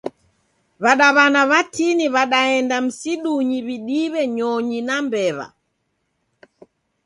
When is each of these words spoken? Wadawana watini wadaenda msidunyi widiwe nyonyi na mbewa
Wadawana 0.79 1.45
watini 1.45 2.09
wadaenda 2.09 2.81
msidunyi 2.81 3.61
widiwe 3.63 4.27
nyonyi 4.27 4.81
na 4.81 5.01
mbewa 5.01 5.53